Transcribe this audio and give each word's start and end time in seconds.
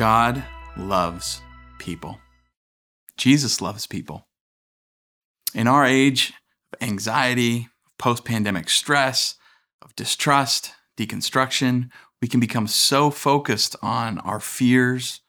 God 0.00 0.42
loves 0.78 1.42
people. 1.78 2.20
Jesus 3.18 3.60
loves 3.60 3.86
people. 3.86 4.26
In 5.54 5.68
our 5.68 5.84
age 5.84 6.32
of 6.72 6.80
anxiety, 6.80 7.68
post 7.98 8.24
pandemic 8.24 8.70
stress, 8.70 9.34
of 9.82 9.94
distrust, 9.96 10.72
deconstruction, 10.96 11.90
we 12.22 12.28
can 12.28 12.40
become 12.40 12.66
so 12.66 13.10
focused 13.10 13.76
on 13.82 14.18
our 14.20 14.40
fears 14.40 15.20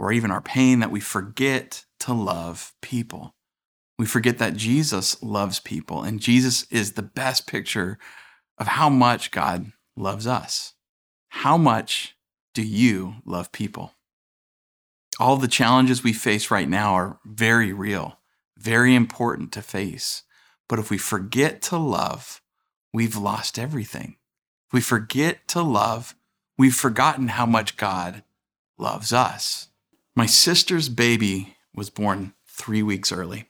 or 0.00 0.10
even 0.10 0.32
our 0.32 0.42
pain 0.42 0.80
that 0.80 0.90
we 0.90 0.98
forget 0.98 1.84
to 2.00 2.12
love 2.12 2.72
people. 2.82 3.36
We 4.00 4.06
forget 4.06 4.38
that 4.38 4.56
Jesus 4.56 5.22
loves 5.22 5.60
people, 5.60 6.02
and 6.02 6.18
Jesus 6.18 6.64
is 6.72 6.94
the 6.94 7.02
best 7.02 7.46
picture 7.46 8.00
of 8.58 8.66
how 8.66 8.88
much 8.88 9.30
God 9.30 9.70
loves 9.96 10.26
us. 10.26 10.74
How 11.28 11.56
much 11.56 12.16
do 12.52 12.64
you 12.64 13.14
love 13.24 13.52
people? 13.52 13.92
All 15.18 15.36
the 15.36 15.48
challenges 15.48 16.04
we 16.04 16.12
face 16.12 16.50
right 16.50 16.68
now 16.68 16.94
are 16.94 17.18
very 17.24 17.72
real, 17.72 18.18
very 18.56 18.94
important 18.94 19.50
to 19.52 19.62
face. 19.62 20.22
But 20.68 20.78
if 20.78 20.90
we 20.90 20.98
forget 20.98 21.60
to 21.62 21.76
love, 21.76 22.40
we've 22.92 23.16
lost 23.16 23.58
everything. 23.58 24.16
If 24.68 24.74
we 24.74 24.80
forget 24.80 25.48
to 25.48 25.62
love, 25.62 26.14
we've 26.56 26.74
forgotten 26.74 27.28
how 27.28 27.46
much 27.46 27.76
God 27.76 28.22
loves 28.78 29.12
us. 29.12 29.68
My 30.14 30.26
sister's 30.26 30.88
baby 30.88 31.56
was 31.74 31.90
born 31.90 32.34
three 32.46 32.82
weeks 32.82 33.10
early. 33.10 33.46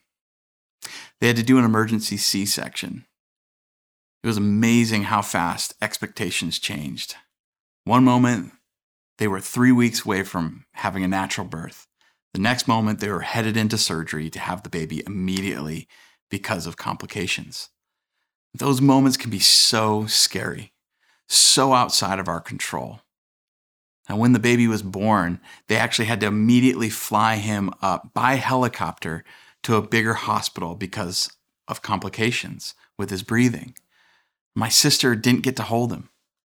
They 1.20 1.26
had 1.26 1.36
to 1.36 1.42
do 1.42 1.58
an 1.58 1.64
emergency 1.64 2.16
C 2.16 2.46
section. 2.46 3.04
It 4.22 4.26
was 4.26 4.36
amazing 4.36 5.04
how 5.04 5.22
fast 5.22 5.74
expectations 5.82 6.58
changed. 6.58 7.16
One 7.84 8.04
moment, 8.04 8.52
they 9.18 9.28
were 9.28 9.40
three 9.40 9.72
weeks 9.72 10.04
away 10.04 10.22
from 10.22 10.64
having 10.72 11.04
a 11.04 11.08
natural 11.08 11.46
birth. 11.46 11.86
The 12.34 12.40
next 12.40 12.68
moment, 12.68 13.00
they 13.00 13.10
were 13.10 13.20
headed 13.20 13.56
into 13.56 13.78
surgery 13.78 14.30
to 14.30 14.38
have 14.38 14.62
the 14.62 14.68
baby 14.68 15.02
immediately 15.06 15.88
because 16.30 16.66
of 16.66 16.76
complications. 16.76 17.70
Those 18.54 18.80
moments 18.80 19.16
can 19.16 19.30
be 19.30 19.38
so 19.38 20.06
scary, 20.06 20.72
so 21.28 21.74
outside 21.74 22.18
of 22.18 22.28
our 22.28 22.40
control. 22.40 23.00
And 24.08 24.18
when 24.18 24.32
the 24.32 24.38
baby 24.38 24.66
was 24.66 24.82
born, 24.82 25.40
they 25.66 25.76
actually 25.76 26.06
had 26.06 26.20
to 26.20 26.26
immediately 26.26 26.88
fly 26.88 27.36
him 27.36 27.70
up 27.82 28.14
by 28.14 28.34
helicopter 28.34 29.24
to 29.64 29.76
a 29.76 29.86
bigger 29.86 30.14
hospital 30.14 30.74
because 30.74 31.30
of 31.66 31.82
complications 31.82 32.74
with 32.96 33.10
his 33.10 33.22
breathing. 33.22 33.74
My 34.56 34.68
sister 34.68 35.14
didn't 35.14 35.42
get 35.42 35.56
to 35.56 35.62
hold 35.62 35.92
him, 35.92 36.08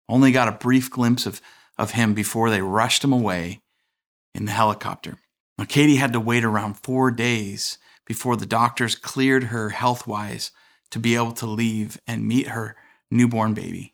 only 0.09 0.33
got 0.33 0.49
a 0.49 0.53
brief 0.53 0.91
glimpse 0.91 1.27
of, 1.27 1.43
of 1.83 1.91
him 1.91 2.15
before 2.15 2.49
they 2.49 2.63
rushed 2.63 3.03
him 3.03 3.13
away 3.13 3.61
in 4.37 4.45
the 4.45 4.53
helicopter. 4.53 5.19
Now, 5.59 5.65
Katie 5.65 5.97
had 5.97 6.13
to 6.13 6.21
wait 6.21 6.45
around 6.45 6.75
four 6.75 7.11
days 7.11 7.77
before 8.07 8.37
the 8.37 8.47
doctors 8.47 8.95
cleared 8.95 9.45
her 9.45 9.71
health 9.71 10.07
wise 10.07 10.53
to 10.93 11.01
be 11.01 11.17
able 11.17 11.33
to 11.33 11.47
leave 11.47 12.01
and 12.07 12.29
meet 12.29 12.47
her 12.47 12.77
newborn 13.11 13.53
baby. 13.53 13.93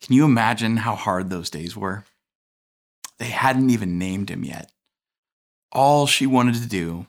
Can 0.00 0.14
you 0.14 0.24
imagine 0.24 0.78
how 0.78 0.94
hard 0.94 1.28
those 1.28 1.50
days 1.50 1.76
were? 1.76 2.04
They 3.18 3.30
hadn't 3.30 3.70
even 3.70 3.98
named 3.98 4.30
him 4.30 4.44
yet. 4.44 4.70
All 5.72 6.06
she 6.06 6.24
wanted 6.24 6.54
to 6.54 6.68
do 6.68 7.06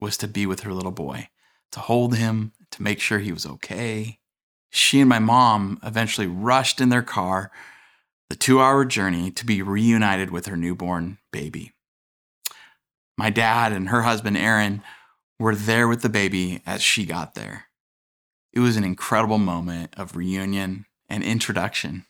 was 0.00 0.16
to 0.18 0.28
be 0.28 0.46
with 0.46 0.60
her 0.60 0.72
little 0.72 0.92
boy, 0.92 1.30
to 1.72 1.80
hold 1.80 2.14
him, 2.14 2.52
to 2.70 2.82
make 2.82 3.00
sure 3.00 3.18
he 3.18 3.32
was 3.32 3.44
okay. 3.44 4.20
She 4.70 5.00
and 5.00 5.08
my 5.08 5.18
mom 5.18 5.80
eventually 5.82 6.28
rushed 6.28 6.80
in 6.80 6.90
their 6.90 7.02
car 7.02 7.50
the 8.28 8.36
two 8.36 8.60
hour 8.60 8.84
journey 8.84 9.30
to 9.30 9.46
be 9.46 9.62
reunited 9.62 10.30
with 10.30 10.46
her 10.46 10.56
newborn 10.56 11.18
baby. 11.32 11.72
My 13.16 13.30
dad 13.30 13.72
and 13.72 13.88
her 13.88 14.02
husband, 14.02 14.36
Aaron, 14.36 14.82
were 15.38 15.54
there 15.54 15.88
with 15.88 16.02
the 16.02 16.08
baby 16.08 16.62
as 16.66 16.82
she 16.82 17.06
got 17.06 17.34
there. 17.34 17.66
It 18.52 18.60
was 18.60 18.76
an 18.76 18.84
incredible 18.84 19.38
moment 19.38 19.94
of 19.96 20.16
reunion 20.16 20.86
and 21.08 21.22
introduction. 21.22 22.06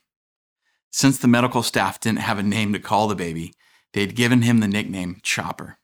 Since 0.91 1.17
the 1.17 1.27
medical 1.27 1.63
staff 1.63 1.99
didn't 1.99 2.19
have 2.19 2.39
a 2.39 2.43
name 2.43 2.73
to 2.73 2.79
call 2.79 3.07
the 3.07 3.15
baby, 3.15 3.53
they'd 3.93 4.15
given 4.15 4.41
him 4.41 4.59
the 4.59 4.67
nickname 4.67 5.19
Chopper. 5.21 5.77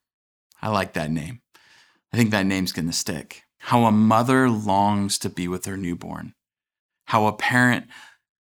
I 0.62 0.70
like 0.70 0.94
that 0.94 1.12
name. 1.12 1.42
I 2.14 2.18
think 2.18 2.32
that 2.32 2.46
name's 2.46 2.72
going 2.72 2.88
to 2.88 2.94
stick. 2.94 3.44
How 3.58 3.86
a 3.86 3.92
mother 3.92 4.50
longs 4.50 5.18
to 5.20 5.30
be 5.30 5.48
with 5.48 5.66
her 5.66 5.78
newborn. 5.78 6.34
How 7.06 7.28
a 7.28 7.34
parent 7.34 7.88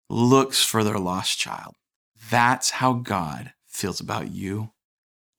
looks 0.09 0.65
for 0.65 0.83
their 0.85 0.99
lost 0.99 1.39
child. 1.39 1.75
That's 2.31 2.71
how 2.71 2.95
God 2.95 3.53
feels 3.67 4.01
about 4.01 4.31
you 4.31 4.73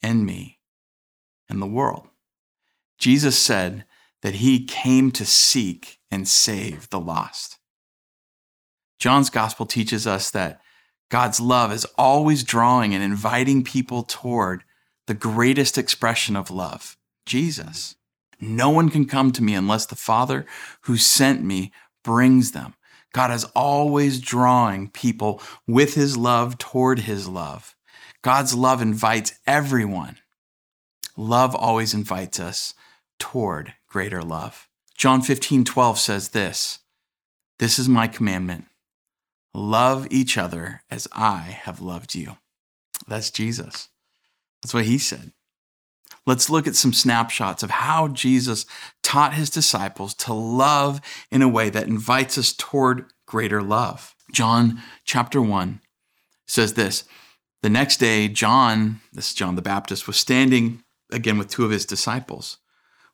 and 0.01 0.25
me 0.25 0.59
and 1.49 1.61
the 1.61 1.67
world. 1.67 2.07
Jesus 2.97 3.37
said 3.37 3.85
that 4.21 4.35
he 4.35 4.65
came 4.65 5.11
to 5.11 5.25
seek 5.25 5.99
and 6.11 6.27
save 6.27 6.89
the 6.89 6.99
lost. 6.99 7.57
John's 8.99 9.29
gospel 9.29 9.65
teaches 9.65 10.05
us 10.05 10.29
that 10.31 10.61
God's 11.09 11.39
love 11.39 11.71
is 11.71 11.85
always 11.97 12.43
drawing 12.43 12.93
and 12.93 13.03
inviting 13.03 13.63
people 13.63 14.03
toward 14.03 14.63
the 15.07 15.13
greatest 15.13 15.77
expression 15.77 16.35
of 16.35 16.51
love, 16.51 16.97
Jesus. 17.25 17.95
No 18.39 18.69
one 18.69 18.89
can 18.89 19.05
come 19.05 19.31
to 19.31 19.43
me 19.43 19.55
unless 19.55 19.85
the 19.85 19.95
Father 19.95 20.45
who 20.81 20.97
sent 20.97 21.43
me 21.43 21.71
brings 22.03 22.51
them. 22.51 22.75
God 23.13 23.31
is 23.31 23.45
always 23.55 24.19
drawing 24.19 24.89
people 24.89 25.41
with 25.67 25.95
his 25.95 26.15
love 26.15 26.57
toward 26.57 26.99
his 26.99 27.27
love. 27.27 27.75
God's 28.21 28.53
love 28.53 28.81
invites 28.81 29.33
everyone. 29.47 30.17
Love 31.17 31.55
always 31.55 31.93
invites 31.93 32.39
us 32.39 32.73
toward 33.17 33.73
greater 33.87 34.21
love. 34.21 34.67
John 34.95 35.21
15, 35.21 35.63
12 35.65 35.99
says 35.99 36.29
this 36.29 36.79
This 37.57 37.79
is 37.79 37.89
my 37.89 38.07
commandment 38.07 38.65
love 39.53 40.07
each 40.11 40.37
other 40.37 40.83
as 40.89 41.07
I 41.11 41.57
have 41.63 41.81
loved 41.81 42.15
you. 42.15 42.37
That's 43.07 43.31
Jesus. 43.31 43.89
That's 44.61 44.73
what 44.73 44.85
he 44.85 44.97
said. 44.97 45.31
Let's 46.29 46.47
look 46.47 46.67
at 46.67 46.75
some 46.75 46.93
snapshots 46.93 47.63
of 47.63 47.71
how 47.71 48.07
Jesus 48.07 48.67
taught 49.01 49.33
his 49.33 49.49
disciples 49.49 50.13
to 50.13 50.31
love 50.31 51.01
in 51.31 51.41
a 51.41 51.49
way 51.49 51.71
that 51.71 51.87
invites 51.87 52.37
us 52.37 52.53
toward 52.53 53.05
greater 53.25 53.63
love. 53.63 54.13
John 54.31 54.79
chapter 55.03 55.41
1 55.41 55.81
says 56.45 56.75
this 56.75 57.03
The 57.63 57.69
next 57.71 57.97
day, 57.97 58.27
John, 58.27 59.01
this 59.11 59.29
is 59.29 59.33
John 59.33 59.55
the 59.55 59.63
Baptist, 59.63 60.05
was 60.05 60.17
standing 60.17 60.83
again 61.11 61.39
with 61.39 61.49
two 61.49 61.65
of 61.65 61.71
his 61.71 61.87
disciples. 61.87 62.59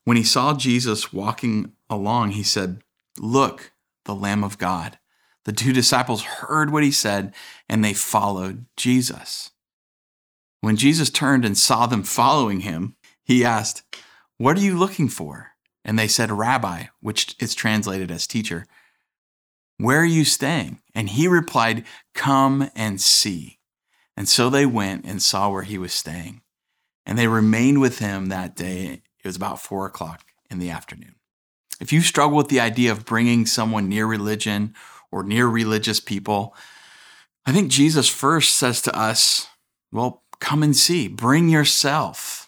When 0.04 0.18
he 0.18 0.24
saw 0.24 0.54
Jesus 0.54 1.14
walking 1.14 1.72
along, 1.90 2.32
he 2.32 2.44
said, 2.44 2.82
Look, 3.18 3.72
the 4.04 4.14
Lamb 4.14 4.44
of 4.44 4.58
God. 4.58 5.00
The 5.46 5.54
two 5.54 5.72
disciples 5.72 6.24
heard 6.24 6.70
what 6.70 6.84
he 6.84 6.92
said 6.92 7.34
and 7.70 7.82
they 7.82 7.94
followed 7.94 8.66
Jesus. 8.76 9.52
When 10.60 10.76
Jesus 10.76 11.10
turned 11.10 11.46
and 11.46 11.58
saw 11.58 11.86
them 11.86 12.04
following 12.04 12.60
him, 12.60 12.98
he 13.26 13.44
asked, 13.44 13.84
What 14.38 14.58
are 14.58 14.62
you 14.62 14.78
looking 14.78 15.10
for? 15.10 15.52
And 15.84 16.00
they 16.00 16.08
said, 16.08 16.32
Rabbi, 16.32 16.86
which 17.02 17.36
is 17.40 17.54
translated 17.54 18.10
as 18.10 18.26
teacher. 18.26 18.66
Where 19.78 20.00
are 20.00 20.06
you 20.06 20.24
staying? 20.24 20.80
And 20.94 21.10
he 21.10 21.28
replied, 21.28 21.84
Come 22.14 22.70
and 22.76 23.02
see. 23.02 23.60
And 24.16 24.30
so 24.30 24.50
they 24.50 24.66
went 24.66 25.06
and 25.06 25.22
saw 25.22 25.50
where 25.50 25.64
he 25.64 25.78
was 25.78 25.92
staying. 25.92 26.42
And 27.06 27.18
they 27.18 27.28
remained 27.28 27.82
with 27.82 28.00
him 28.00 28.28
that 28.28 28.56
day 28.56 29.02
it 29.24 29.28
was 29.28 29.36
about 29.36 29.62
four 29.62 29.86
o'clock 29.86 30.24
in 30.50 30.60
the 30.60 30.70
afternoon. 30.70 31.16
If 31.82 31.92
you 31.92 32.02
struggle 32.02 32.38
with 32.38 32.48
the 32.48 32.60
idea 32.60 32.92
of 32.92 33.06
bringing 33.06 33.46
someone 33.46 33.90
near 33.90 34.06
religion 34.06 34.74
or 35.12 35.24
near 35.24 35.48
religious 35.48 36.00
people, 36.00 36.56
I 37.46 37.52
think 37.52 37.70
Jesus 37.70 38.08
first 38.08 38.56
says 38.56 38.82
to 38.84 38.98
us, 38.98 39.48
well, 39.92 40.24
come 40.40 40.64
and 40.64 40.76
see, 40.76 41.08
bring 41.08 41.50
yourself. 41.50 42.45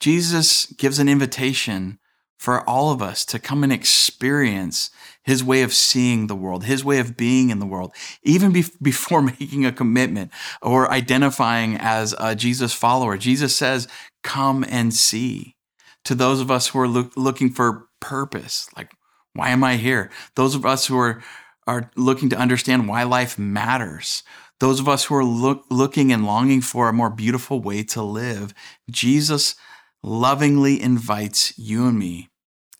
Jesus 0.00 0.66
gives 0.66 0.98
an 0.98 1.08
invitation 1.08 1.98
for 2.38 2.68
all 2.68 2.92
of 2.92 3.02
us 3.02 3.24
to 3.24 3.38
come 3.38 3.64
and 3.64 3.72
experience 3.72 4.90
his 5.24 5.42
way 5.42 5.62
of 5.62 5.74
seeing 5.74 6.26
the 6.26 6.36
world, 6.36 6.64
his 6.64 6.84
way 6.84 7.00
of 7.00 7.16
being 7.16 7.50
in 7.50 7.58
the 7.58 7.66
world, 7.66 7.92
even 8.22 8.52
be- 8.52 8.64
before 8.82 9.20
making 9.20 9.66
a 9.66 9.72
commitment 9.72 10.30
or 10.62 10.90
identifying 10.90 11.76
as 11.76 12.14
a 12.18 12.36
Jesus 12.36 12.72
follower. 12.72 13.16
Jesus 13.16 13.56
says, 13.56 13.88
Come 14.22 14.64
and 14.68 14.94
see. 14.94 15.56
To 16.04 16.14
those 16.14 16.40
of 16.40 16.50
us 16.50 16.68
who 16.68 16.78
are 16.80 16.88
lo- 16.88 17.10
looking 17.16 17.50
for 17.50 17.88
purpose, 18.00 18.68
like, 18.76 18.92
why 19.34 19.50
am 19.50 19.62
I 19.62 19.76
here? 19.76 20.10
Those 20.36 20.54
of 20.54 20.64
us 20.64 20.86
who 20.86 20.96
are, 20.98 21.22
are 21.66 21.90
looking 21.96 22.30
to 22.30 22.38
understand 22.38 22.88
why 22.88 23.02
life 23.02 23.38
matters. 23.38 24.22
Those 24.60 24.80
of 24.80 24.88
us 24.88 25.04
who 25.04 25.14
are 25.16 25.24
look, 25.24 25.64
looking 25.70 26.12
and 26.12 26.24
longing 26.24 26.60
for 26.62 26.88
a 26.88 26.92
more 26.92 27.10
beautiful 27.10 27.60
way 27.60 27.82
to 27.84 28.02
live, 28.02 28.54
Jesus 28.90 29.54
lovingly 30.02 30.80
invites 30.80 31.58
you 31.58 31.86
and 31.86 31.98
me 31.98 32.28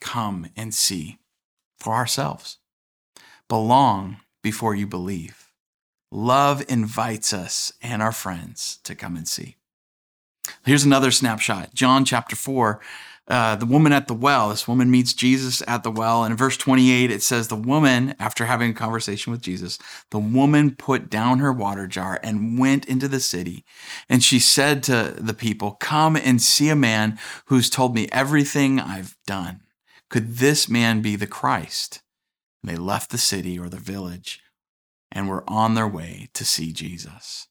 come 0.00 0.46
and 0.56 0.74
see 0.74 1.18
for 1.78 1.94
ourselves. 1.94 2.58
Belong 3.48 4.18
before 4.42 4.74
you 4.74 4.86
believe. 4.86 5.50
Love 6.10 6.64
invites 6.68 7.32
us 7.32 7.72
and 7.82 8.02
our 8.02 8.12
friends 8.12 8.78
to 8.84 8.94
come 8.94 9.16
and 9.16 9.28
see. 9.28 9.56
Here's 10.64 10.84
another 10.84 11.10
snapshot 11.10 11.74
John 11.74 12.04
chapter 12.04 12.36
4. 12.36 12.80
Uh, 13.28 13.54
the 13.56 13.66
woman 13.66 13.92
at 13.92 14.08
the 14.08 14.14
well. 14.14 14.48
This 14.48 14.66
woman 14.66 14.90
meets 14.90 15.12
Jesus 15.12 15.62
at 15.68 15.82
the 15.82 15.90
well. 15.90 16.24
And 16.24 16.32
in 16.32 16.38
verse 16.38 16.56
28, 16.56 17.10
it 17.10 17.22
says, 17.22 17.48
The 17.48 17.56
woman, 17.56 18.14
after 18.18 18.46
having 18.46 18.70
a 18.70 18.74
conversation 18.74 19.30
with 19.30 19.42
Jesus, 19.42 19.78
the 20.10 20.18
woman 20.18 20.74
put 20.74 21.10
down 21.10 21.38
her 21.38 21.52
water 21.52 21.86
jar 21.86 22.18
and 22.22 22.58
went 22.58 22.86
into 22.86 23.06
the 23.06 23.20
city. 23.20 23.66
And 24.08 24.24
she 24.24 24.38
said 24.38 24.82
to 24.84 25.14
the 25.18 25.34
people, 25.34 25.72
Come 25.72 26.16
and 26.16 26.40
see 26.40 26.70
a 26.70 26.76
man 26.76 27.18
who's 27.46 27.68
told 27.68 27.94
me 27.94 28.08
everything 28.12 28.80
I've 28.80 29.14
done. 29.26 29.60
Could 30.08 30.36
this 30.36 30.66
man 30.66 31.02
be 31.02 31.14
the 31.14 31.26
Christ? 31.26 32.00
And 32.62 32.72
they 32.72 32.76
left 32.76 33.10
the 33.10 33.18
city 33.18 33.58
or 33.58 33.68
the 33.68 33.76
village 33.76 34.40
and 35.12 35.28
were 35.28 35.44
on 35.46 35.74
their 35.74 35.88
way 35.88 36.30
to 36.32 36.46
see 36.46 36.72
Jesus. 36.72 37.46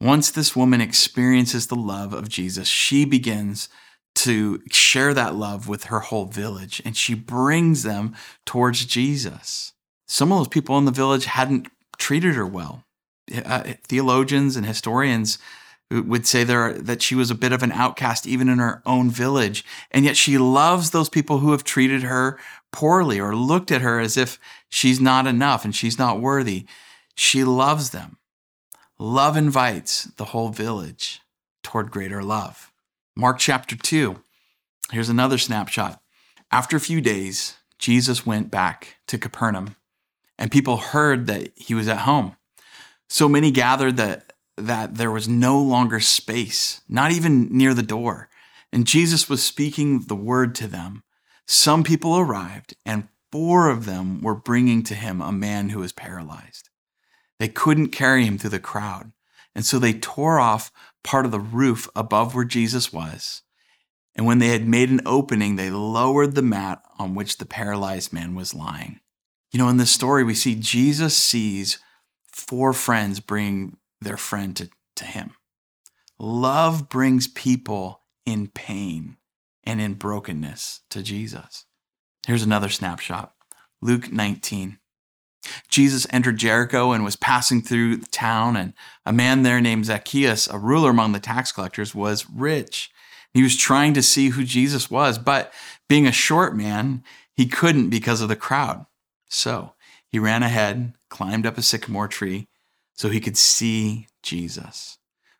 Once 0.00 0.30
this 0.30 0.54
woman 0.54 0.80
experiences 0.80 1.66
the 1.66 1.74
love 1.74 2.12
of 2.12 2.28
Jesus, 2.28 2.68
she 2.68 3.04
begins 3.04 3.68
to 4.14 4.62
share 4.70 5.12
that 5.14 5.34
love 5.34 5.68
with 5.68 5.84
her 5.84 6.00
whole 6.00 6.26
village 6.26 6.80
and 6.84 6.96
she 6.96 7.14
brings 7.14 7.82
them 7.82 8.14
towards 8.46 8.84
Jesus. 8.84 9.72
Some 10.06 10.32
of 10.32 10.38
those 10.38 10.48
people 10.48 10.78
in 10.78 10.84
the 10.84 10.92
village 10.92 11.24
hadn't 11.24 11.68
treated 11.98 12.34
her 12.34 12.46
well. 12.46 12.84
Uh, 13.34 13.74
theologians 13.86 14.56
and 14.56 14.66
historians 14.66 15.38
would 15.90 16.26
say 16.26 16.44
there 16.44 16.72
that 16.74 17.02
she 17.02 17.14
was 17.14 17.30
a 17.30 17.34
bit 17.34 17.52
of 17.52 17.62
an 17.62 17.72
outcast 17.72 18.26
even 18.26 18.48
in 18.48 18.58
her 18.58 18.82
own 18.86 19.10
village 19.10 19.64
and 19.90 20.04
yet 20.04 20.16
she 20.16 20.38
loves 20.38 20.90
those 20.90 21.08
people 21.08 21.38
who 21.38 21.52
have 21.52 21.64
treated 21.64 22.02
her 22.02 22.38
poorly 22.72 23.20
or 23.20 23.36
looked 23.36 23.70
at 23.70 23.82
her 23.82 24.00
as 24.00 24.16
if 24.16 24.38
she's 24.68 25.00
not 25.00 25.26
enough 25.26 25.64
and 25.64 25.74
she's 25.74 25.98
not 25.98 26.20
worthy 26.20 26.66
she 27.14 27.44
loves 27.44 27.90
them 27.90 28.16
love 28.98 29.36
invites 29.36 30.04
the 30.16 30.26
whole 30.26 30.48
village 30.48 31.20
toward 31.62 31.90
greater 31.90 32.22
love 32.22 32.72
mark 33.16 33.38
chapter 33.38 33.76
2 33.76 34.20
here's 34.92 35.08
another 35.08 35.38
snapshot 35.38 36.00
after 36.50 36.76
a 36.76 36.80
few 36.80 37.00
days 37.00 37.56
jesus 37.78 38.26
went 38.26 38.50
back 38.50 38.96
to 39.06 39.18
capernaum 39.18 39.76
and 40.38 40.50
people 40.50 40.76
heard 40.76 41.26
that 41.26 41.52
he 41.56 41.74
was 41.74 41.88
at 41.88 41.98
home 41.98 42.36
so 43.08 43.28
many 43.28 43.50
gathered 43.50 43.96
that 43.96 44.32
that 44.56 44.94
there 44.96 45.10
was 45.10 45.28
no 45.28 45.60
longer 45.60 46.00
space, 46.00 46.80
not 46.88 47.10
even 47.10 47.48
near 47.50 47.74
the 47.74 47.82
door. 47.82 48.28
And 48.72 48.86
Jesus 48.86 49.28
was 49.28 49.42
speaking 49.42 50.00
the 50.00 50.16
word 50.16 50.54
to 50.56 50.66
them. 50.66 51.02
Some 51.46 51.84
people 51.84 52.16
arrived, 52.16 52.74
and 52.86 53.08
four 53.30 53.68
of 53.68 53.84
them 53.84 54.20
were 54.20 54.34
bringing 54.34 54.82
to 54.84 54.94
him 54.94 55.20
a 55.20 55.32
man 55.32 55.70
who 55.70 55.80
was 55.80 55.92
paralyzed. 55.92 56.70
They 57.38 57.48
couldn't 57.48 57.88
carry 57.88 58.24
him 58.24 58.38
through 58.38 58.50
the 58.50 58.60
crowd, 58.60 59.12
and 59.54 59.64
so 59.64 59.78
they 59.78 59.92
tore 59.92 60.38
off 60.38 60.72
part 61.04 61.24
of 61.24 61.30
the 61.30 61.38
roof 61.38 61.88
above 61.94 62.34
where 62.34 62.44
Jesus 62.44 62.92
was. 62.92 63.42
And 64.16 64.26
when 64.26 64.38
they 64.38 64.48
had 64.48 64.66
made 64.66 64.90
an 64.90 65.00
opening, 65.06 65.56
they 65.56 65.70
lowered 65.70 66.34
the 66.34 66.42
mat 66.42 66.82
on 66.98 67.14
which 67.14 67.38
the 67.38 67.46
paralyzed 67.46 68.12
man 68.12 68.34
was 68.34 68.54
lying. 68.54 69.00
You 69.52 69.58
know, 69.58 69.68
in 69.68 69.76
this 69.76 69.90
story, 69.90 70.24
we 70.24 70.34
see 70.34 70.54
Jesus 70.54 71.16
sees 71.16 71.78
four 72.32 72.72
friends 72.72 73.20
bring 73.20 73.76
their 74.00 74.16
friend 74.16 74.56
to, 74.56 74.68
to 74.96 75.04
him. 75.04 75.34
Love 76.18 76.88
brings 76.88 77.28
people 77.28 78.00
in 78.24 78.48
pain 78.48 79.16
and 79.64 79.80
in 79.80 79.94
brokenness 79.94 80.80
to 80.90 81.02
Jesus. 81.02 81.64
Here's 82.26 82.42
another 82.42 82.68
snapshot 82.68 83.34
Luke 83.82 84.10
19. 84.12 84.78
Jesus 85.68 86.06
entered 86.10 86.38
Jericho 86.38 86.92
and 86.92 87.04
was 87.04 87.16
passing 87.16 87.62
through 87.62 87.96
the 87.96 88.06
town, 88.06 88.56
and 88.56 88.72
a 89.04 89.12
man 89.12 89.42
there 89.42 89.60
named 89.60 89.86
Zacchaeus, 89.86 90.48
a 90.48 90.58
ruler 90.58 90.90
among 90.90 91.12
the 91.12 91.20
tax 91.20 91.52
collectors, 91.52 91.94
was 91.94 92.28
rich. 92.30 92.90
He 93.32 93.42
was 93.42 93.56
trying 93.56 93.94
to 93.94 94.02
see 94.02 94.30
who 94.30 94.44
Jesus 94.44 94.90
was, 94.90 95.18
but 95.18 95.52
being 95.88 96.06
a 96.06 96.12
short 96.12 96.56
man, 96.56 97.02
he 97.34 97.46
couldn't 97.46 97.90
because 97.90 98.20
of 98.20 98.28
the 98.28 98.36
crowd. 98.36 98.86
So 99.28 99.74
he 100.08 100.18
ran 100.18 100.42
ahead, 100.42 100.94
climbed 101.10 101.46
up 101.46 101.58
a 101.58 101.62
sycamore 101.62 102.08
tree, 102.08 102.48
so 102.94 103.08
he 103.08 103.20
could 103.20 103.36
see 103.36 104.06
Jesus, 104.22 104.98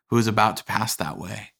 who 0.09 0.17
was 0.17 0.27
about 0.27 0.57
to 0.57 0.63
pass 0.65 0.95
that 0.95 1.17
way. 1.17 1.51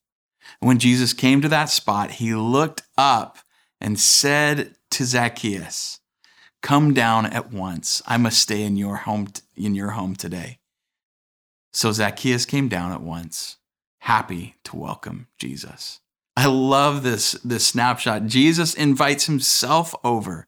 And 0.62 0.68
when 0.68 0.80
Jesus 0.80 1.14
came 1.14 1.42
to 1.42 1.50
that 1.50 1.70
spot, 1.70 2.12
he 2.12 2.36
looked 2.36 2.84
up 2.98 3.40
and 3.80 4.00
said 4.00 4.76
to 4.92 5.06
Zacchaeus, 5.06 6.00
Come 6.66 6.96
down 6.96 7.28
at 7.28 7.54
once. 7.54 8.02
I 8.08 8.18
must 8.18 8.40
stay 8.40 8.64
in 8.64 8.76
your 8.76 8.96
home 8.96 9.28
in 9.56 9.76
your 9.76 9.92
home 9.92 10.16
today. 10.16 10.58
So 11.72 11.92
Zacchaeus 11.92 12.48
came 12.48 12.70
down 12.70 12.92
at 12.92 13.04
once, 13.04 13.58
happy 14.00 14.56
to 14.64 14.76
welcome 14.76 15.28
Jesus. 15.38 16.00
I 16.36 16.48
love 16.48 17.04
this, 17.04 17.34
this 17.44 17.68
snapshot. 17.68 18.26
Jesus 18.26 18.74
invites 18.74 19.28
himself 19.28 19.94
over. 20.04 20.48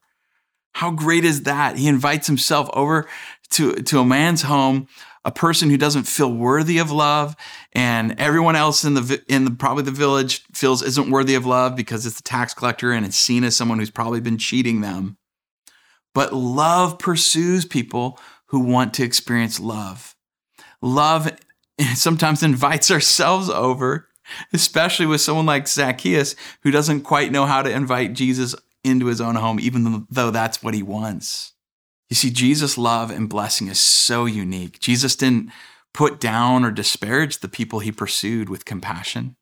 How 0.72 0.90
great 0.90 1.24
is 1.24 1.44
that? 1.44 1.76
He 1.76 1.86
invites 1.86 2.26
himself 2.26 2.68
over 2.72 3.06
to, 3.50 3.74
to 3.74 4.00
a 4.00 4.04
man's 4.04 4.42
home 4.42 4.88
a 5.24 5.30
person 5.30 5.70
who 5.70 5.76
doesn't 5.76 6.04
feel 6.04 6.32
worthy 6.32 6.78
of 6.78 6.90
love 6.90 7.36
and 7.74 8.18
everyone 8.18 8.56
else 8.56 8.82
in 8.82 8.94
the 8.94 9.22
in 9.28 9.44
the 9.44 9.50
probably 9.50 9.82
the 9.82 9.90
village 9.90 10.42
feels 10.54 10.82
isn't 10.82 11.10
worthy 11.10 11.34
of 11.34 11.44
love 11.44 11.76
because 11.76 12.06
it's 12.06 12.16
the 12.16 12.22
tax 12.22 12.54
collector 12.54 12.92
and 12.92 13.04
it's 13.04 13.16
seen 13.16 13.44
as 13.44 13.54
someone 13.54 13.78
who's 13.78 13.90
probably 13.90 14.20
been 14.20 14.38
cheating 14.38 14.80
them 14.80 15.17
but 16.18 16.32
love 16.32 16.98
pursues 16.98 17.64
people 17.64 18.18
who 18.46 18.60
want 18.60 18.92
to 18.94 19.04
experience 19.04 19.60
love 19.60 20.16
love 20.82 21.30
sometimes 21.94 22.42
invites 22.42 22.90
ourselves 22.90 23.48
over 23.48 24.08
especially 24.52 25.06
with 25.06 25.20
someone 25.20 25.46
like 25.46 25.66
Zacchaeus 25.66 26.34
who 26.62 26.70
doesn't 26.70 27.02
quite 27.02 27.32
know 27.32 27.46
how 27.46 27.62
to 27.62 27.70
invite 27.70 28.12
Jesus 28.12 28.54
into 28.84 29.06
his 29.06 29.20
own 29.20 29.36
home 29.36 29.60
even 29.60 30.06
though 30.10 30.30
that's 30.30 30.62
what 30.62 30.74
he 30.74 30.82
wants 30.82 31.54
you 32.08 32.16
see, 32.16 32.30
Jesus' 32.30 32.78
love 32.78 33.10
and 33.10 33.28
blessing 33.28 33.68
is 33.68 33.78
so 33.78 34.24
unique. 34.24 34.80
Jesus 34.80 35.14
didn't 35.14 35.50
put 35.92 36.20
down 36.20 36.64
or 36.64 36.70
disparage 36.70 37.38
the 37.38 37.48
people 37.48 37.80
he 37.80 37.92
pursued 37.92 38.48
with 38.48 38.64
compassion. 38.64 39.36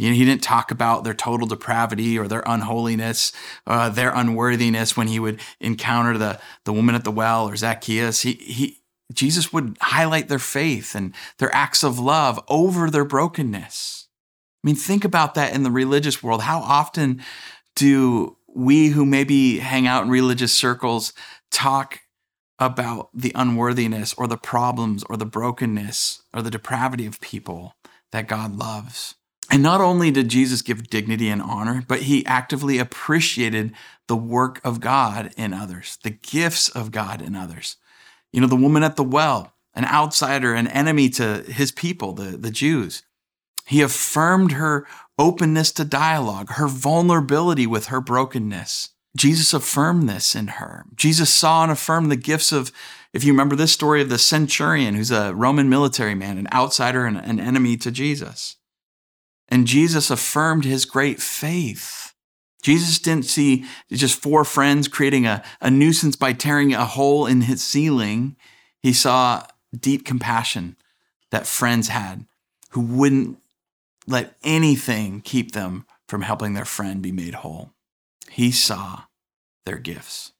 You 0.00 0.08
know, 0.08 0.16
he 0.16 0.24
didn't 0.24 0.42
talk 0.42 0.70
about 0.70 1.04
their 1.04 1.14
total 1.14 1.46
depravity 1.46 2.18
or 2.18 2.26
their 2.26 2.42
unholiness, 2.46 3.32
uh, 3.66 3.90
their 3.90 4.10
unworthiness 4.14 4.96
when 4.96 5.08
he 5.08 5.20
would 5.20 5.40
encounter 5.60 6.16
the, 6.16 6.40
the 6.64 6.72
woman 6.72 6.94
at 6.94 7.04
the 7.04 7.10
well 7.10 7.46
or 7.46 7.54
Zacchaeus. 7.54 8.22
He, 8.22 8.32
he, 8.32 8.78
Jesus 9.12 9.52
would 9.52 9.76
highlight 9.80 10.28
their 10.28 10.38
faith 10.38 10.94
and 10.94 11.14
their 11.36 11.54
acts 11.54 11.84
of 11.84 11.98
love 11.98 12.42
over 12.48 12.88
their 12.88 13.04
brokenness. 13.04 14.08
I 14.64 14.66
mean, 14.66 14.76
think 14.76 15.04
about 15.04 15.34
that 15.34 15.54
in 15.54 15.64
the 15.64 15.70
religious 15.70 16.22
world. 16.22 16.42
How 16.42 16.60
often 16.60 17.22
do 17.76 18.38
we 18.48 18.88
who 18.88 19.04
maybe 19.04 19.58
hang 19.58 19.86
out 19.86 20.04
in 20.04 20.10
religious 20.10 20.54
circles 20.54 21.12
talk 21.50 22.00
about 22.58 23.10
the 23.12 23.32
unworthiness 23.34 24.14
or 24.14 24.26
the 24.26 24.38
problems 24.38 25.04
or 25.10 25.16
the 25.18 25.26
brokenness 25.26 26.22
or 26.32 26.40
the 26.40 26.50
depravity 26.50 27.06
of 27.06 27.20
people 27.20 27.74
that 28.12 28.28
God 28.28 28.56
loves. 28.56 29.14
And 29.50 29.62
not 29.62 29.80
only 29.80 30.12
did 30.12 30.28
Jesus 30.28 30.62
give 30.62 30.88
dignity 30.88 31.28
and 31.28 31.42
honor, 31.42 31.82
but 31.88 32.02
he 32.02 32.24
actively 32.24 32.78
appreciated 32.78 33.72
the 34.06 34.16
work 34.16 34.60
of 34.64 34.80
God 34.80 35.32
in 35.36 35.52
others, 35.52 35.98
the 36.04 36.10
gifts 36.10 36.68
of 36.68 36.92
God 36.92 37.20
in 37.20 37.34
others. 37.34 37.76
You 38.32 38.40
know, 38.40 38.46
the 38.46 38.54
woman 38.54 38.84
at 38.84 38.94
the 38.94 39.02
well, 39.02 39.52
an 39.74 39.84
outsider, 39.84 40.54
an 40.54 40.68
enemy 40.68 41.08
to 41.10 41.42
his 41.42 41.72
people, 41.72 42.12
the, 42.12 42.36
the 42.36 42.50
Jews. 42.50 43.02
He 43.66 43.82
affirmed 43.82 44.52
her 44.52 44.86
openness 45.18 45.72
to 45.72 45.84
dialogue, 45.84 46.50
her 46.52 46.68
vulnerability 46.68 47.66
with 47.66 47.86
her 47.86 48.00
brokenness. 48.00 48.90
Jesus 49.16 49.52
affirmed 49.52 50.08
this 50.08 50.36
in 50.36 50.46
her. 50.46 50.86
Jesus 50.94 51.32
saw 51.32 51.64
and 51.64 51.72
affirmed 51.72 52.10
the 52.10 52.16
gifts 52.16 52.52
of, 52.52 52.70
if 53.12 53.24
you 53.24 53.32
remember 53.32 53.56
this 53.56 53.72
story 53.72 54.00
of 54.00 54.08
the 54.08 54.18
centurion, 54.18 54.94
who's 54.94 55.10
a 55.10 55.34
Roman 55.34 55.68
military 55.68 56.14
man, 56.14 56.38
an 56.38 56.48
outsider 56.52 57.04
and 57.06 57.16
an 57.16 57.40
enemy 57.40 57.76
to 57.78 57.90
Jesus. 57.90 58.56
And 59.50 59.66
Jesus 59.66 60.10
affirmed 60.10 60.64
his 60.64 60.84
great 60.84 61.20
faith 61.20 62.10
Jesus 62.62 62.98
didn't 62.98 63.24
see 63.24 63.64
just 63.90 64.20
four 64.20 64.44
friends 64.44 64.88
creating 64.88 65.26
a, 65.26 65.42
a 65.60 65.70
nuisance 65.70 66.16
by 66.16 66.32
tearing 66.32 66.74
a 66.74 66.84
hole 66.84 67.26
in 67.26 67.42
his 67.42 67.62
ceiling. 67.62 68.36
He 68.82 68.92
saw 68.92 69.46
deep 69.78 70.04
compassion 70.04 70.76
that 71.30 71.46
friends 71.46 71.88
had 71.88 72.26
who 72.70 72.80
wouldn't 72.80 73.38
let 74.06 74.36
anything 74.42 75.20
keep 75.20 75.52
them 75.52 75.86
from 76.06 76.22
helping 76.22 76.54
their 76.54 76.64
friend 76.64 77.00
be 77.00 77.12
made 77.12 77.34
whole. 77.34 77.70
He 78.28 78.50
saw 78.50 79.02
their 79.64 79.78
gifts. 79.78 80.32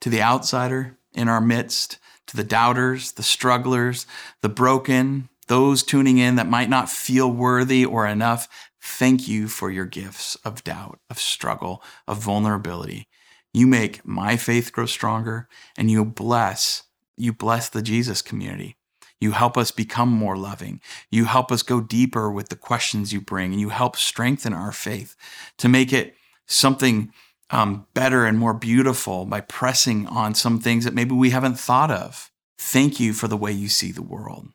To 0.00 0.10
the 0.10 0.22
outsider 0.22 0.96
in 1.14 1.28
our 1.28 1.40
midst, 1.40 1.98
to 2.26 2.36
the 2.36 2.44
doubters, 2.44 3.12
the 3.12 3.22
strugglers, 3.22 4.06
the 4.40 4.48
broken, 4.48 5.28
those 5.50 5.82
tuning 5.82 6.18
in 6.18 6.36
that 6.36 6.48
might 6.48 6.70
not 6.70 6.88
feel 6.88 7.28
worthy 7.28 7.84
or 7.84 8.06
enough, 8.06 8.48
thank 8.80 9.26
you 9.26 9.48
for 9.48 9.68
your 9.68 9.84
gifts 9.84 10.36
of 10.44 10.62
doubt, 10.62 11.00
of 11.10 11.18
struggle, 11.18 11.82
of 12.06 12.18
vulnerability. 12.18 13.08
You 13.52 13.66
make 13.66 14.06
my 14.06 14.36
faith 14.36 14.72
grow 14.72 14.86
stronger 14.86 15.48
and 15.76 15.90
you 15.90 16.04
bless, 16.04 16.84
you 17.16 17.32
bless 17.32 17.68
the 17.68 17.82
Jesus 17.82 18.22
community. 18.22 18.76
You 19.20 19.32
help 19.32 19.58
us 19.58 19.72
become 19.72 20.08
more 20.08 20.36
loving. 20.36 20.80
You 21.10 21.24
help 21.24 21.50
us 21.50 21.64
go 21.64 21.80
deeper 21.80 22.30
with 22.30 22.48
the 22.48 22.56
questions 22.56 23.12
you 23.12 23.20
bring, 23.20 23.50
and 23.50 23.60
you 23.60 23.70
help 23.70 23.96
strengthen 23.96 24.54
our 24.54 24.72
faith 24.72 25.16
to 25.58 25.68
make 25.68 25.92
it 25.92 26.14
something 26.46 27.12
um, 27.50 27.86
better 27.92 28.24
and 28.24 28.38
more 28.38 28.54
beautiful 28.54 29.26
by 29.26 29.40
pressing 29.40 30.06
on 30.06 30.36
some 30.36 30.60
things 30.60 30.84
that 30.84 30.94
maybe 30.94 31.14
we 31.14 31.30
haven't 31.30 31.58
thought 31.58 31.90
of. 31.90 32.30
Thank 32.56 33.00
you 33.00 33.12
for 33.12 33.26
the 33.26 33.36
way 33.36 33.50
you 33.50 33.68
see 33.68 33.90
the 33.90 34.00
world. 34.00 34.48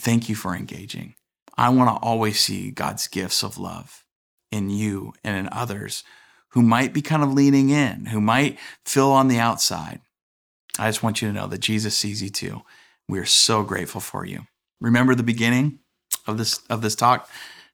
Thank 0.00 0.28
you 0.28 0.34
for 0.34 0.54
engaging. 0.54 1.14
I 1.56 1.68
want 1.68 1.90
to 1.90 2.02
always 2.02 2.40
see 2.40 2.70
God's 2.70 3.06
gifts 3.06 3.42
of 3.42 3.58
love 3.58 4.04
in 4.50 4.70
you 4.70 5.12
and 5.22 5.36
in 5.36 5.48
others 5.52 6.04
who 6.50 6.62
might 6.62 6.92
be 6.92 7.02
kind 7.02 7.22
of 7.22 7.32
leaning 7.32 7.70
in, 7.70 8.06
who 8.06 8.20
might 8.20 8.58
feel 8.84 9.10
on 9.10 9.28
the 9.28 9.38
outside. 9.38 10.00
I 10.78 10.88
just 10.88 11.02
want 11.02 11.20
you 11.20 11.28
to 11.28 11.34
know 11.34 11.46
that 11.46 11.58
Jesus 11.58 11.96
sees 11.96 12.22
you 12.22 12.30
too. 12.30 12.62
We 13.08 13.18
are 13.18 13.26
so 13.26 13.62
grateful 13.62 14.00
for 14.00 14.24
you. 14.24 14.46
Remember 14.80 15.14
the 15.14 15.22
beginning 15.22 15.80
of 16.26 16.38
this 16.38 16.60
of 16.70 16.80
this 16.80 16.94
talk? 16.94 17.28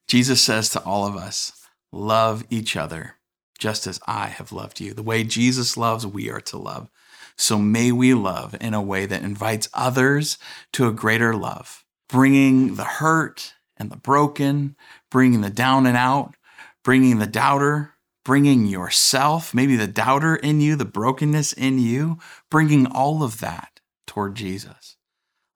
Jesus 0.08 0.42
says 0.42 0.68
to 0.70 0.82
all 0.82 1.06
of 1.06 1.16
us, 1.16 1.52
love 1.92 2.44
each 2.50 2.76
other 2.76 3.14
just 3.58 3.86
as 3.86 4.00
I 4.06 4.26
have 4.26 4.52
loved 4.52 4.80
you. 4.80 4.94
The 4.94 5.02
way 5.02 5.24
Jesus 5.24 5.76
loves, 5.76 6.06
we 6.06 6.30
are 6.30 6.40
to 6.42 6.58
love. 6.58 6.90
So 7.36 7.58
may 7.58 7.92
we 7.92 8.14
love 8.14 8.56
in 8.60 8.74
a 8.74 8.82
way 8.82 9.06
that 9.06 9.22
invites 9.22 9.68
others 9.74 10.38
to 10.72 10.88
a 10.88 10.92
greater 10.92 11.34
love, 11.34 11.84
bringing 12.08 12.76
the 12.76 12.84
hurt 12.84 13.54
and 13.76 13.90
the 13.90 13.96
broken, 13.96 14.76
bringing 15.10 15.40
the 15.40 15.50
down 15.50 15.86
and 15.86 15.96
out, 15.96 16.34
bringing 16.82 17.18
the 17.18 17.26
doubter, 17.26 17.94
bringing 18.24 18.66
yourself, 18.66 19.54
maybe 19.54 19.76
the 19.76 19.86
doubter 19.86 20.34
in 20.36 20.60
you, 20.60 20.76
the 20.76 20.84
brokenness 20.84 21.52
in 21.52 21.78
you, 21.78 22.18
bringing 22.50 22.86
all 22.86 23.22
of 23.22 23.40
that 23.40 23.80
toward 24.06 24.34
Jesus. 24.34 24.96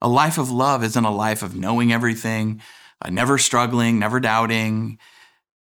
A 0.01 0.07
life 0.07 0.37
of 0.37 0.49
love 0.49 0.83
isn't 0.83 1.05
a 1.05 1.11
life 1.11 1.43
of 1.43 1.55
knowing 1.55 1.91
everything, 1.91 2.61
uh, 3.01 3.09
never 3.09 3.37
struggling, 3.37 3.99
never 3.99 4.19
doubting. 4.19 4.97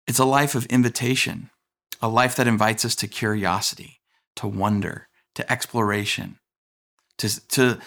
It's 0.07 0.19
a 0.19 0.25
life 0.25 0.55
of 0.55 0.67
invitation, 0.67 1.51
a 2.01 2.09
life 2.09 2.37
that 2.37 2.47
invites 2.47 2.85
us 2.85 2.95
to 2.97 3.09
curiosity, 3.09 4.01
to 4.37 4.47
wonder, 4.47 5.09
to 5.35 5.51
exploration, 5.51 6.39
to, 7.19 7.49
to 7.49 7.79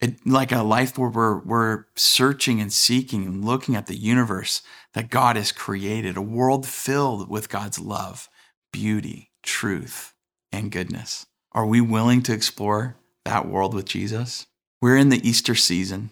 it, 0.00 0.26
like 0.26 0.52
a 0.52 0.62
life 0.62 0.96
where 0.96 1.10
we're, 1.10 1.38
we're 1.40 1.84
searching 1.96 2.60
and 2.60 2.72
seeking 2.72 3.26
and 3.26 3.44
looking 3.44 3.74
at 3.74 3.86
the 3.86 3.96
universe 3.96 4.62
that 4.94 5.10
God 5.10 5.36
has 5.36 5.52
created, 5.52 6.16
a 6.16 6.22
world 6.22 6.66
filled 6.66 7.28
with 7.28 7.48
God's 7.48 7.78
love, 7.78 8.28
beauty, 8.72 9.30
truth, 9.42 10.14
and 10.52 10.70
goodness. 10.70 11.26
Are 11.52 11.66
we 11.66 11.80
willing 11.80 12.22
to 12.22 12.32
explore 12.32 12.96
that 13.24 13.48
world 13.48 13.74
with 13.74 13.86
Jesus? 13.86 14.46
We're 14.80 14.96
in 14.96 15.08
the 15.08 15.26
Easter 15.28 15.54
season. 15.54 16.10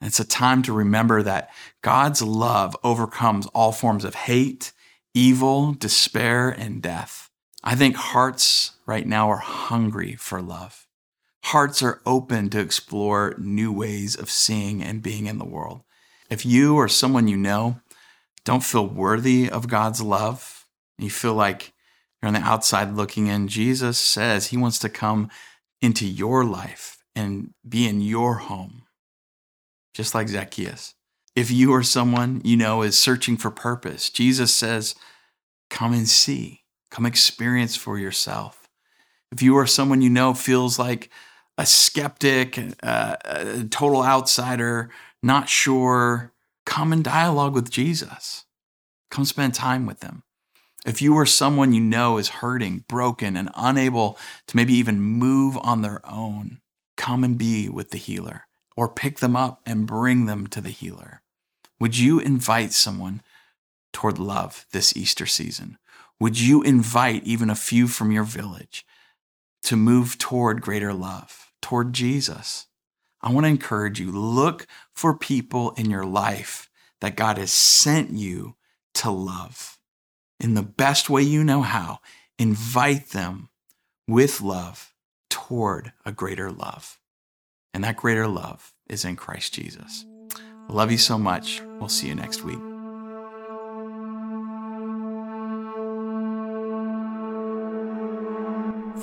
It's 0.00 0.20
a 0.20 0.24
time 0.24 0.62
to 0.62 0.72
remember 0.72 1.22
that 1.22 1.50
God's 1.82 2.22
love 2.22 2.76
overcomes 2.84 3.46
all 3.48 3.72
forms 3.72 4.04
of 4.04 4.14
hate, 4.14 4.72
evil, 5.14 5.72
despair, 5.72 6.50
and 6.50 6.82
death. 6.82 7.30
I 7.62 7.74
think 7.74 7.96
hearts 7.96 8.72
right 8.86 9.06
now 9.06 9.30
are 9.30 9.38
hungry 9.38 10.14
for 10.14 10.42
love. 10.42 10.83
Hearts 11.44 11.82
are 11.82 12.00
open 12.06 12.48
to 12.50 12.58
explore 12.58 13.34
new 13.36 13.70
ways 13.70 14.16
of 14.16 14.30
seeing 14.30 14.82
and 14.82 15.02
being 15.02 15.26
in 15.26 15.36
the 15.36 15.44
world. 15.44 15.82
If 16.30 16.46
you 16.46 16.74
or 16.76 16.88
someone 16.88 17.28
you 17.28 17.36
know 17.36 17.80
don't 18.46 18.64
feel 18.64 18.86
worthy 18.86 19.50
of 19.50 19.68
God's 19.68 20.00
love, 20.00 20.66
you 20.98 21.10
feel 21.10 21.34
like 21.34 21.74
you're 22.20 22.28
on 22.28 22.34
the 22.34 22.40
outside 22.40 22.94
looking 22.94 23.26
in, 23.26 23.48
Jesus 23.48 23.98
says 23.98 24.46
he 24.46 24.56
wants 24.56 24.78
to 24.80 24.88
come 24.88 25.28
into 25.82 26.06
your 26.06 26.44
life 26.44 27.04
and 27.14 27.52
be 27.68 27.86
in 27.86 28.00
your 28.00 28.36
home, 28.36 28.84
just 29.92 30.14
like 30.14 30.28
Zacchaeus. 30.28 30.94
If 31.36 31.50
you 31.50 31.72
or 31.72 31.82
someone 31.82 32.40
you 32.42 32.56
know 32.56 32.80
is 32.80 32.98
searching 32.98 33.36
for 33.36 33.50
purpose, 33.50 34.08
Jesus 34.08 34.54
says, 34.54 34.94
Come 35.68 35.92
and 35.92 36.08
see, 36.08 36.62
come 36.90 37.04
experience 37.04 37.76
for 37.76 37.98
yourself. 37.98 38.66
If 39.30 39.42
you 39.42 39.56
or 39.56 39.66
someone 39.66 40.00
you 40.00 40.10
know 40.10 40.32
feels 40.32 40.78
like 40.78 41.10
a 41.56 41.66
skeptic, 41.66 42.58
uh, 42.82 43.16
a 43.24 43.64
total 43.64 44.02
outsider, 44.02 44.90
not 45.22 45.48
sure, 45.48 46.32
come 46.66 46.92
and 46.92 47.04
dialogue 47.04 47.54
with 47.54 47.70
Jesus. 47.70 48.44
Come 49.10 49.24
spend 49.24 49.54
time 49.54 49.86
with 49.86 50.00
them. 50.00 50.24
If 50.84 51.00
you 51.00 51.14
or 51.14 51.24
someone 51.24 51.72
you 51.72 51.80
know 51.80 52.18
is 52.18 52.28
hurting, 52.28 52.84
broken, 52.88 53.36
and 53.36 53.50
unable 53.54 54.18
to 54.48 54.56
maybe 54.56 54.74
even 54.74 55.00
move 55.00 55.56
on 55.58 55.82
their 55.82 56.00
own, 56.04 56.60
come 56.96 57.24
and 57.24 57.38
be 57.38 57.68
with 57.68 57.90
the 57.90 57.98
healer 57.98 58.46
or 58.76 58.88
pick 58.88 59.20
them 59.20 59.36
up 59.36 59.62
and 59.64 59.86
bring 59.86 60.26
them 60.26 60.46
to 60.48 60.60
the 60.60 60.70
healer? 60.70 61.22
Would 61.80 61.98
you 61.98 62.18
invite 62.18 62.72
someone 62.72 63.22
toward 63.92 64.18
love 64.18 64.66
this 64.72 64.96
Easter 64.96 65.26
season? 65.26 65.78
Would 66.20 66.38
you 66.38 66.62
invite 66.62 67.24
even 67.24 67.50
a 67.50 67.54
few 67.54 67.88
from 67.88 68.12
your 68.12 68.24
village 68.24 68.84
to 69.64 69.76
move 69.76 70.18
toward 70.18 70.62
greater 70.62 70.92
love, 70.92 71.52
toward 71.60 71.92
Jesus? 71.92 72.66
I 73.20 73.32
want 73.32 73.44
to 73.44 73.50
encourage 73.50 73.98
you 73.98 74.12
look 74.12 74.66
for 74.92 75.16
people 75.16 75.72
in 75.72 75.90
your 75.90 76.04
life 76.04 76.68
that 77.00 77.16
God 77.16 77.38
has 77.38 77.50
sent 77.50 78.10
you 78.10 78.56
to 78.94 79.10
love. 79.10 79.78
In 80.38 80.54
the 80.54 80.62
best 80.62 81.08
way 81.08 81.22
you 81.22 81.42
know 81.44 81.62
how, 81.62 82.00
invite 82.38 83.10
them 83.10 83.48
with 84.06 84.40
love 84.40 84.92
toward 85.30 85.92
a 86.04 86.12
greater 86.12 86.50
love. 86.50 86.98
And 87.72 87.82
that 87.84 87.96
greater 87.96 88.26
love 88.26 88.72
is 88.88 89.04
in 89.04 89.16
Christ 89.16 89.54
Jesus. 89.54 90.04
I 90.68 90.72
love 90.72 90.90
you 90.90 90.98
so 90.98 91.18
much. 91.18 91.60
We'll 91.78 91.88
see 91.88 92.08
you 92.08 92.14
next 92.14 92.42
week. 92.42 92.73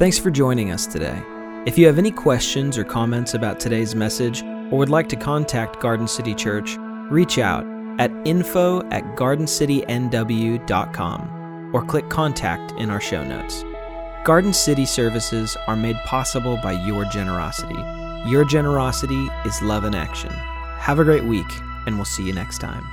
Thanks 0.01 0.17
for 0.17 0.31
joining 0.31 0.71
us 0.71 0.87
today. 0.87 1.21
If 1.67 1.77
you 1.77 1.85
have 1.85 1.99
any 1.99 2.09
questions 2.09 2.75
or 2.75 2.83
comments 2.83 3.35
about 3.35 3.59
today's 3.59 3.93
message 3.93 4.41
or 4.41 4.79
would 4.79 4.89
like 4.89 5.07
to 5.09 5.15
contact 5.15 5.79
Garden 5.79 6.07
City 6.07 6.33
Church, 6.33 6.75
reach 7.11 7.37
out 7.37 7.63
at 7.99 8.11
info 8.25 8.81
at 8.89 9.03
gardencitynw.com 9.15 11.75
or 11.75 11.85
click 11.85 12.09
contact 12.09 12.71
in 12.79 12.89
our 12.89 12.99
show 12.99 13.23
notes. 13.23 13.63
Garden 14.25 14.53
City 14.53 14.87
services 14.87 15.55
are 15.67 15.75
made 15.75 15.97
possible 15.97 16.57
by 16.63 16.71
your 16.71 17.05
generosity. 17.05 17.77
Your 18.27 18.43
generosity 18.43 19.27
is 19.45 19.61
love 19.61 19.83
in 19.83 19.93
action. 19.93 20.31
Have 20.31 20.97
a 20.97 21.03
great 21.03 21.25
week, 21.25 21.45
and 21.85 21.95
we'll 21.95 22.05
see 22.05 22.25
you 22.25 22.33
next 22.33 22.57
time. 22.57 22.83